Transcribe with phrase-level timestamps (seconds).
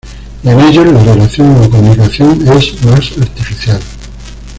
[0.43, 3.79] Y en ellos la relación o comunicación es más artificial.